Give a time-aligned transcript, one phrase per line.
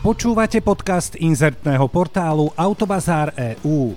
[0.00, 3.92] Počúvate podcast inzertného portálu Autobazár EU.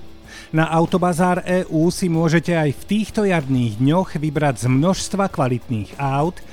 [0.52, 6.44] Na Autobazár EU si môžete aj v týchto jarných dňoch vybrať z množstva kvalitných aut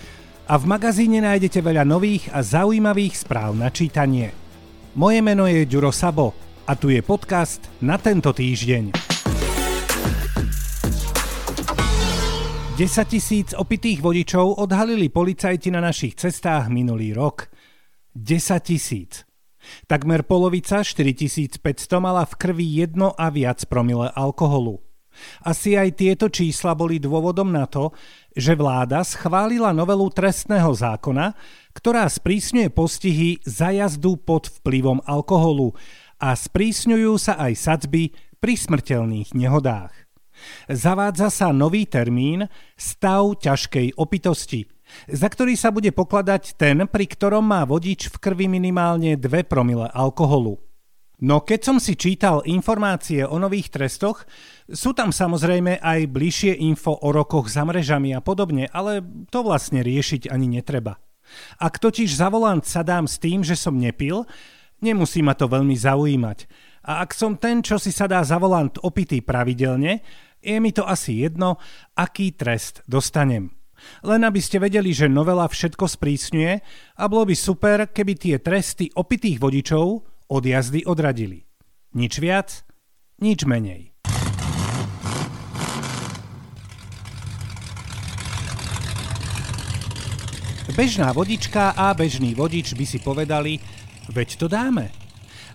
[0.47, 4.31] a v magazíne nájdete veľa nových a zaujímavých správ na čítanie.
[4.95, 6.31] Moje meno je Ďuro Sabo
[6.63, 8.95] a tu je podcast na tento týždeň.
[12.79, 17.51] 10 tisíc opitých vodičov odhalili policajti na našich cestách minulý rok.
[18.15, 19.27] 10 tisíc.
[19.87, 21.59] Takmer polovica 4500
[21.97, 24.79] mala v krvi jedno a viac promile alkoholu.
[25.43, 27.91] Asi aj tieto čísla boli dôvodom na to,
[28.31, 31.35] že vláda schválila novelu trestného zákona,
[31.75, 35.75] ktorá sprísňuje postihy za jazdu pod vplyvom alkoholu
[36.15, 39.91] a sprísňujú sa aj sadzby pri smrteľných nehodách.
[40.71, 44.65] Zavádza sa nový termín stav ťažkej opitosti–
[45.09, 49.87] za ktorý sa bude pokladať ten, pri ktorom má vodič v krvi minimálne 2 promile
[49.91, 50.59] alkoholu.
[51.21, 54.25] No keď som si čítal informácie o nových trestoch,
[54.65, 59.85] sú tam samozrejme aj bližšie info o rokoch za mrežami a podobne, ale to vlastne
[59.85, 60.97] riešiť ani netreba.
[61.61, 64.25] Ak totiž za volant sa dám s tým, že som nepil,
[64.81, 66.49] nemusí ma to veľmi zaujímať.
[66.89, 70.01] A ak som ten, čo si sa dá za volant opitý pravidelne,
[70.41, 71.61] je mi to asi jedno,
[71.93, 73.60] aký trest dostanem.
[74.01, 76.53] Len aby ste vedeli, že novela všetko sprísňuje
[76.97, 79.85] a bolo by super, keby tie tresty opitých vodičov
[80.31, 81.43] od jazdy odradili.
[81.97, 82.63] Nič viac,
[83.19, 83.91] nič menej.
[90.71, 93.59] Bežná vodička a bežný vodič by si povedali,
[94.07, 94.87] veď to dáme.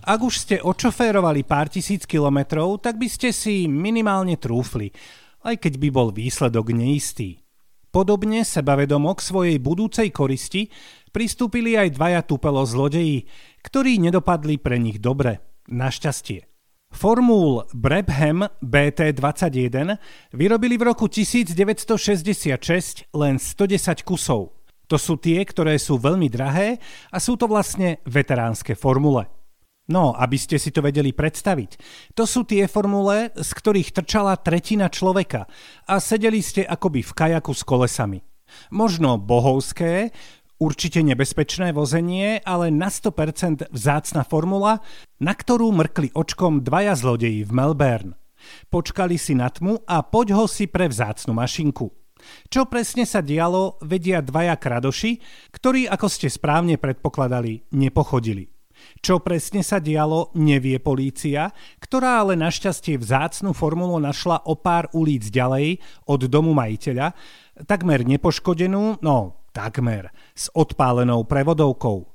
[0.05, 4.93] Ak už ste odšoférovali pár tisíc kilometrov, tak by ste si minimálne trúfli,
[5.41, 7.46] aj keď by bol výsledok neistý.
[7.97, 10.69] Podobne sebavedomo k svojej budúcej koristi
[11.09, 13.25] pristúpili aj dvaja tupelo zlodeji,
[13.65, 15.41] ktorí nedopadli pre nich dobre.
[15.65, 16.45] Našťastie.
[16.93, 19.97] Formul Brabham BT-21
[20.29, 24.53] vyrobili v roku 1966 len 110 kusov.
[24.85, 26.77] To sú tie, ktoré sú veľmi drahé
[27.09, 29.36] a sú to vlastne veteránske formule.
[29.87, 31.79] No, aby ste si to vedeli predstaviť.
[32.19, 35.47] To sú tie formule, z ktorých trčala tretina človeka
[35.87, 38.19] a sedeli ste akoby v kajaku s kolesami.
[38.67, 40.11] Možno bohovské,
[40.59, 44.83] určite nebezpečné vozenie, ale na 100% vzácna formula,
[45.23, 48.19] na ktorú mrkli očkom dvaja zlodeji v Melbourne.
[48.67, 51.87] Počkali si na tmu a poď ho si pre vzácnu mašinku.
[52.51, 55.21] Čo presne sa dialo, vedia dvaja kradoši,
[55.53, 58.56] ktorí, ako ste správne predpokladali, nepochodili.
[59.01, 65.29] Čo presne sa dialo, nevie polícia, ktorá ale našťastie vzácnu formulu našla o pár ulic
[65.29, 67.13] ďalej od domu majiteľa,
[67.65, 72.05] takmer nepoškodenú, no takmer, s odpálenou prevodovkou.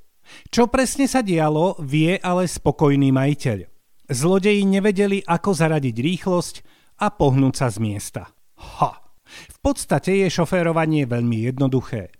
[0.47, 3.67] Čo presne sa dialo, vie ale spokojný majiteľ.
[4.07, 6.55] Zlodeji nevedeli, ako zaradiť rýchlosť
[7.03, 8.23] a pohnúť sa z miesta.
[8.55, 9.03] Ha!
[9.23, 12.13] V podstate je šoférovanie veľmi jednoduché.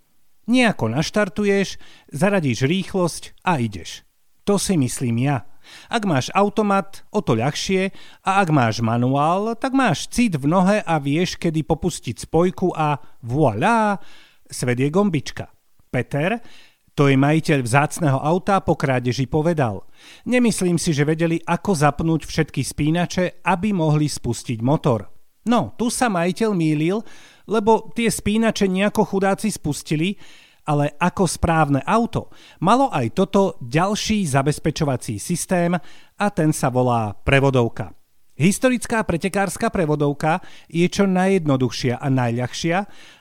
[0.50, 1.80] Nejako naštartuješ,
[2.12, 4.04] zaradíš rýchlosť a ideš.
[4.44, 5.48] To si myslím ja.
[5.88, 7.96] Ak máš automat, o to ľahšie
[8.28, 13.00] a ak máš manuál, tak máš cit v nohe a vieš, kedy popustiť spojku a
[13.24, 13.96] voilà,
[14.44, 15.48] svet je gombička.
[15.88, 16.44] Peter,
[16.94, 19.82] to je majiteľ vzácného auta, po krádeži povedal.
[20.30, 25.10] Nemyslím si, že vedeli, ako zapnúť všetky spínače, aby mohli spustiť motor.
[25.50, 27.02] No, tu sa majiteľ mýlil,
[27.50, 30.16] lebo tie spínače nejako chudáci spustili,
[30.64, 32.32] ale ako správne auto
[32.64, 35.76] malo aj toto ďalší zabezpečovací systém
[36.18, 37.92] a ten sa volá prevodovka.
[38.34, 42.78] Historická pretekárska prevodovka je čo najjednoduchšia a najľahšia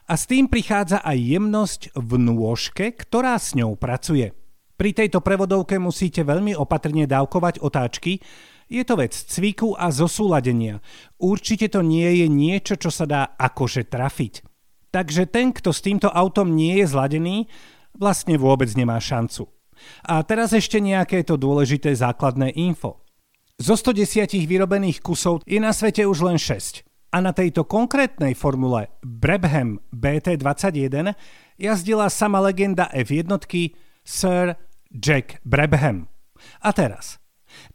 [0.08, 4.32] a s tým prichádza aj jemnosť v nôžke, ktorá s ňou pracuje.
[4.80, 8.24] Pri tejto prevodovke musíte veľmi opatrne dávkovať otáčky,
[8.72, 10.80] je to vec cviku a zosúladenia.
[11.20, 14.51] Určite to nie je niečo, čo sa dá akože trafiť.
[14.92, 17.48] Takže ten, kto s týmto autom nie je zladený,
[17.97, 19.48] vlastne vôbec nemá šancu.
[20.04, 23.03] A teraz ešte nejaké to dôležité základné info.
[23.56, 26.84] Zo 110 vyrobených kusov je na svete už len 6.
[27.12, 31.12] A na tejto konkrétnej formule Brabham BT21
[31.60, 33.28] jazdila sama legenda F1
[34.00, 34.56] Sir
[34.89, 36.09] Jack Brabham.
[36.65, 37.21] A teraz.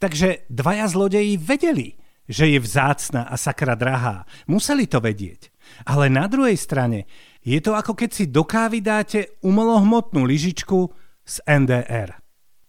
[0.01, 4.25] Takže dvaja zlodeji vedeli, že je vzácna a sakra drahá.
[4.49, 5.53] Museli to vedieť.
[5.87, 7.07] Ale na druhej strane
[7.41, 10.91] je to ako keď si do kávy dáte umelohmotnú lyžičku
[11.23, 12.15] z NDR.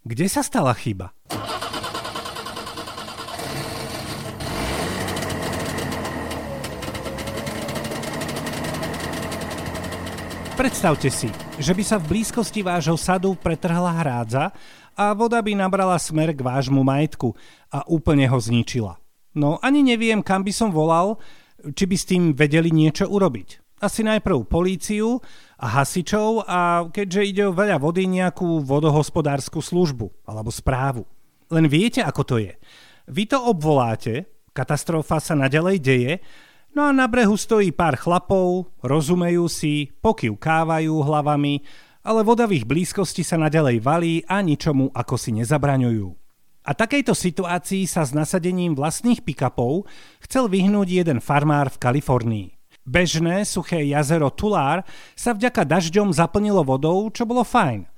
[0.03, 1.11] Kde sa stala chyba?
[10.59, 14.51] Predstavte si, že by sa v blízkosti vášho sadu pretrhla hrádza
[14.91, 17.31] a voda by nabrala smer k vášmu majetku
[17.71, 18.99] a úplne ho zničila.
[19.31, 21.15] No ani neviem, kam by som volal,
[21.75, 23.79] či by s tým vedeli niečo urobiť.
[23.79, 25.23] Asi najprv políciu
[25.55, 31.07] a hasičov a keďže ide o veľa vody, nejakú vodohospodárskú službu alebo správu.
[31.47, 32.53] Len viete, ako to je.
[33.07, 36.13] Vy to obvoláte, katastrofa sa naďalej deje,
[36.75, 41.63] no a na brehu stojí pár chlapov, rozumejú si, pokývkávajú hlavami,
[42.03, 46.28] ale voda v ich blízkosti sa naďalej valí a ničomu ako si nezabraňujú.
[46.69, 49.89] A takejto situácii sa s nasadením vlastných pick-upov
[50.21, 52.47] chcel vyhnúť jeden farmár v Kalifornii.
[52.85, 54.85] Bežné suché jazero Tulár
[55.17, 57.89] sa vďaka dažďom zaplnilo vodou, čo bolo fajn.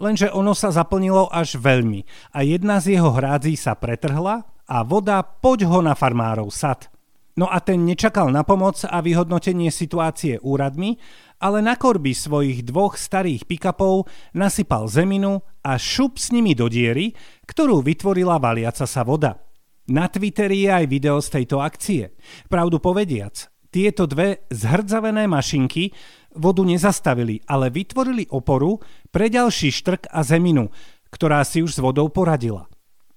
[0.00, 5.20] Lenže ono sa zaplnilo až veľmi a jedna z jeho hrádzí sa pretrhla a voda
[5.20, 6.88] poď ho na farmárov sad.
[7.34, 11.02] No a ten nečakal na pomoc a vyhodnotenie situácie úradmi,
[11.42, 14.06] ale na korby svojich dvoch starých pick-upov
[14.38, 17.10] nasypal zeminu a šup s nimi do diery,
[17.50, 19.42] ktorú vytvorila valiaca sa voda.
[19.90, 22.14] Na Twitteri je aj video z tejto akcie.
[22.46, 25.90] Pravdu povediac, tieto dve zhrdzavené mašinky
[26.38, 28.78] vodu nezastavili, ale vytvorili oporu
[29.10, 30.70] pre ďalší štrk a zeminu,
[31.10, 32.70] ktorá si už s vodou poradila.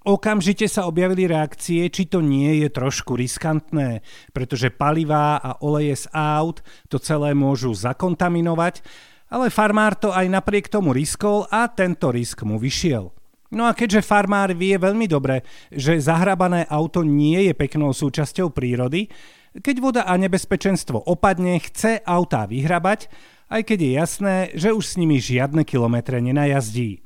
[0.08, 4.00] Okamžite sa objavili reakcie, či to nie je trošku riskantné,
[4.32, 8.88] pretože palivá a oleje z aut to celé môžu zakontaminovať,
[9.28, 13.12] ale farmár to aj napriek tomu riskol a tento risk mu vyšiel.
[13.52, 15.44] No a keďže farmár vie veľmi dobre,
[15.76, 19.12] že zahrabané auto nie je peknou súčasťou prírody,
[19.60, 23.12] keď voda a nebezpečenstvo opadne, chce autá vyhrabať,
[23.52, 27.04] aj keď je jasné, že už s nimi žiadne kilometre nenajazdí.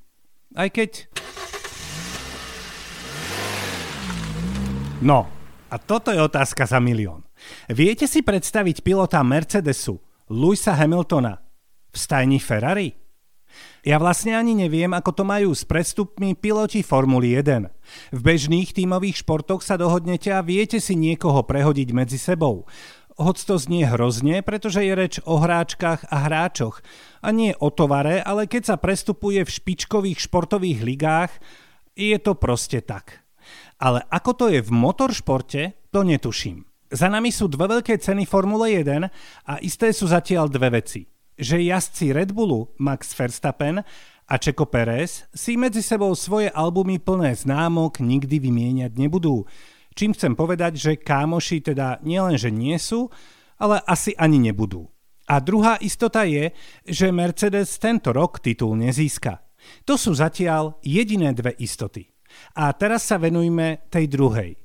[0.53, 1.09] Aj keď
[5.01, 5.25] No,
[5.73, 7.25] a toto je otázka za milión.
[7.65, 9.97] Viete si predstaviť pilota Mercedesu,
[10.29, 11.41] Louisa Hamiltona,
[11.89, 12.93] v stajni Ferrari?
[13.81, 18.13] Ja vlastne ani neviem, ako to majú s prestupmi piloti Formuly 1.
[18.13, 22.69] V bežných tímových športoch sa dohodnete a viete si niekoho prehodiť medzi sebou.
[23.17, 26.85] Hoď to znie hrozne, pretože je reč o hráčkach a hráčoch.
[27.25, 31.33] A nie o tovare, ale keď sa prestupuje v špičkových športových ligách,
[31.97, 33.20] je to proste tak.
[33.81, 36.69] Ale ako to je v motoršporte, to netuším.
[36.91, 39.09] Za nami sú dve veľké ceny Formule 1
[39.47, 41.09] a isté sú zatiaľ dve veci.
[41.33, 43.81] Že jazdci Red Bullu Max Verstappen
[44.27, 49.49] a Čeko Pérez si medzi sebou svoje albumy plné známok nikdy vymieňať nebudú.
[49.97, 53.09] Čím chcem povedať, že kámoši teda nielenže nie sú,
[53.57, 54.91] ale asi ani nebudú.
[55.31, 56.51] A druhá istota je,
[56.83, 59.39] že Mercedes tento rok titul nezíska.
[59.87, 62.10] To sú zatiaľ jediné dve istoty.
[62.57, 64.57] A teraz sa venujme tej druhej.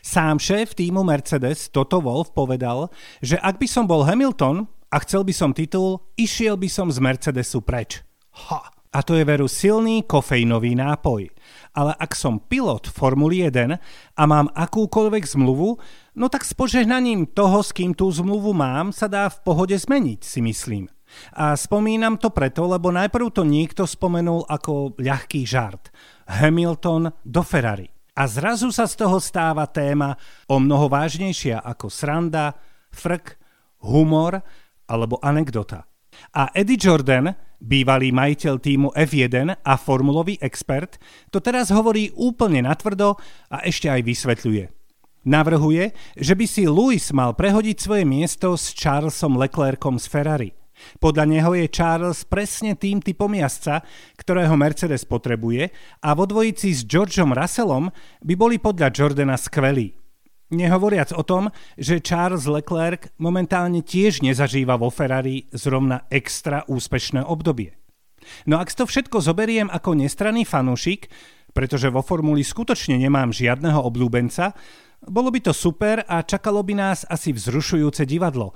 [0.00, 2.88] Sám šéf týmu Mercedes Toto Wolf povedal,
[3.20, 6.98] že ak by som bol Hamilton a chcel by som titul, išiel by som z
[6.98, 8.02] Mercedesu preč.
[8.48, 8.80] Ha!
[8.90, 11.30] A to je veru silný kofeínový nápoj.
[11.78, 13.78] Ale ak som pilot Formuly 1
[14.18, 15.78] a mám akúkoľvek zmluvu,
[16.18, 20.20] no tak s požehnaním toho, s kým tú zmluvu mám, sa dá v pohode zmeniť,
[20.26, 20.90] si myslím.
[21.38, 25.94] A spomínam to preto, lebo najprv to niekto spomenul ako ľahký žart.
[26.30, 27.90] Hamilton do Ferrari.
[28.14, 30.14] A zrazu sa z toho stáva téma
[30.46, 32.54] o mnoho vážnejšia ako sranda,
[32.94, 33.34] frk,
[33.82, 34.38] humor
[34.86, 35.86] alebo anekdota.
[36.36, 41.00] A Eddie Jordan, bývalý majiteľ týmu F1 a formulový expert,
[41.32, 43.16] to teraz hovorí úplne natvrdo
[43.48, 44.64] a ešte aj vysvetľuje.
[45.20, 50.50] Navrhuje, že by si Lewis mal prehodiť svoje miesto s Charlesom Leclercom z Ferrari.
[50.98, 53.84] Podľa neho je Charles presne tým typom jazdca,
[54.16, 55.70] ktorého Mercedes potrebuje
[56.04, 57.88] a vo dvojici s Georgeom Russellom
[58.24, 59.96] by boli podľa Jordana skvelí.
[60.50, 61.46] Nehovoriac o tom,
[61.78, 67.78] že Charles Leclerc momentálne tiež nezažíva vo Ferrari zrovna extra úspešné obdobie.
[68.50, 71.06] No ak to všetko zoberiem ako nestranný fanúšik,
[71.54, 74.54] pretože vo formuli skutočne nemám žiadneho obľúbenca,
[75.06, 78.52] bolo by to super a čakalo by nás asi vzrušujúce divadlo.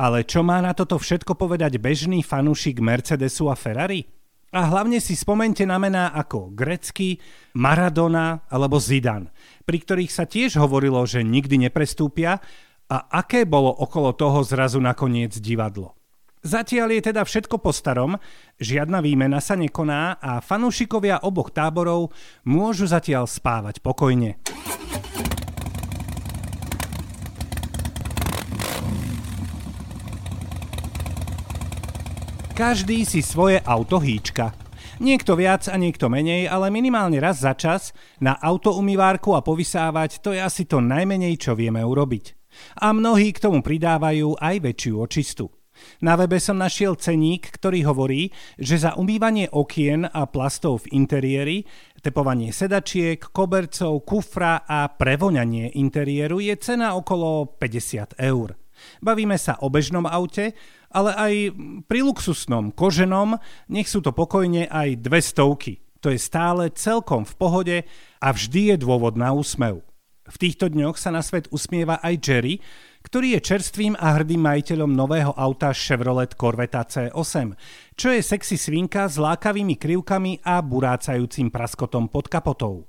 [0.00, 4.08] Ale čo má na toto všetko povedať bežný fanúšik Mercedesu a Ferrari?
[4.48, 7.20] A hlavne si spomente na mená ako Grecky,
[7.52, 9.28] Maradona alebo Zidane,
[9.68, 12.40] pri ktorých sa tiež hovorilo, že nikdy neprestúpia
[12.88, 15.92] a aké bolo okolo toho zrazu nakoniec divadlo.
[16.40, 18.16] Zatiaľ je teda všetko po starom,
[18.56, 22.08] žiadna výmena sa nekoná a fanúšikovia oboch táborov
[22.48, 24.40] môžu zatiaľ spávať pokojne.
[32.60, 34.52] Každý si svoje auto hýčka.
[35.00, 40.20] Niekto viac a niekto menej, ale minimálne raz za čas na auto umývárku a povysávať
[40.20, 42.36] to je asi to najmenej, čo vieme urobiť.
[42.84, 45.48] A mnohí k tomu pridávajú aj väčšiu očistu.
[46.04, 48.28] Na webe som našiel ceník, ktorý hovorí,
[48.60, 51.64] že za umývanie okien a plastov v interiéri,
[52.04, 58.59] tepovanie sedačiek, kobercov, kufra a prevoňanie interiéru je cena okolo 50 eur.
[59.00, 60.52] Bavíme sa o bežnom aute,
[60.90, 61.34] ale aj
[61.86, 63.38] pri luxusnom, koženom,
[63.70, 65.80] nech sú to pokojne aj dve stovky.
[66.00, 67.76] To je stále celkom v pohode
[68.18, 69.84] a vždy je dôvod na úsmev.
[70.30, 72.62] V týchto dňoch sa na svet usmieva aj Jerry,
[73.02, 77.56] ktorý je čerstvým a hrdým majiteľom nového auta Chevrolet Corvette C8,
[77.98, 82.86] čo je sexy svinka s lákavými krivkami a burácajúcim praskotom pod kapotou.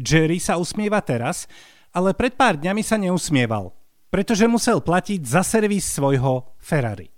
[0.00, 1.44] Jerry sa usmieva teraz,
[1.92, 3.74] ale pred pár dňami sa neusmieval,
[4.08, 7.12] pretože musel platiť za servis svojho Ferrari.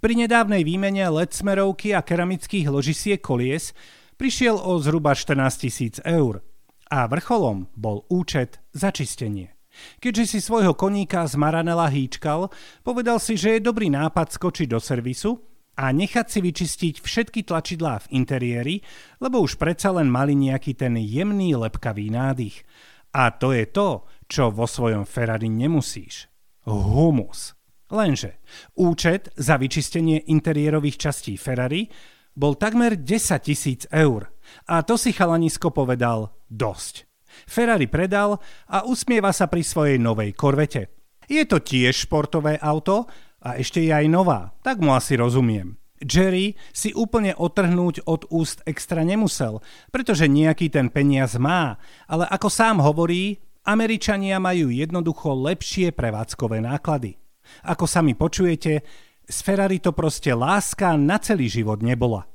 [0.00, 3.76] Pri nedávnej výmene LED smerovky a keramických ložisiek kolies
[4.16, 6.40] prišiel o zhruba 14 tisíc eur–
[6.90, 9.54] a vrcholom bol účet za čistenie.
[10.00, 12.48] Keďže si svojho koníka z Maranela hýčkal,
[12.80, 15.36] povedal si, že je dobrý nápad skočiť do servisu
[15.76, 18.76] a nechať si vyčistiť všetky tlačidlá v interiéri,
[19.20, 22.64] lebo už predsa len mali nejaký ten jemný lepkavý nádych.
[23.12, 26.32] A to je to, čo vo svojom Ferrari nemusíš.
[26.66, 27.54] Humus.
[27.86, 28.42] Lenže
[28.74, 31.86] účet za vyčistenie interiérových častí Ferrari
[32.34, 33.06] bol takmer 10
[33.46, 34.26] tisíc eur.
[34.66, 37.06] A to si chalanisko povedal dosť.
[37.46, 40.90] Ferrari predal a usmieva sa pri svojej novej korvete.
[41.30, 43.06] Je to tiež športové auto
[43.42, 45.78] a ešte je aj nová, tak mu asi rozumiem.
[45.96, 52.52] Jerry si úplne otrhnúť od úst extra nemusel, pretože nejaký ten peniaz má, ale ako
[52.52, 57.18] sám hovorí, Američania majú jednoducho lepšie prevádzkové náklady.
[57.66, 58.86] Ako sami počujete,
[59.26, 62.30] z Ferrari to proste láska na celý život nebola.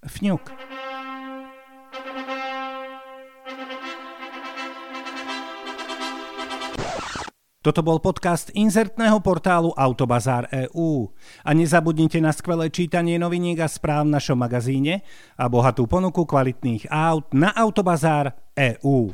[0.00, 0.48] Fňuk.
[7.60, 11.12] Toto bol podcast inzertného portálu Autobazár EU.
[11.44, 15.04] A nezabudnite na skvelé čítanie noviniek a správ v našom magazíne
[15.36, 19.12] a bohatú ponuku kvalitných aut na Autobazár EU.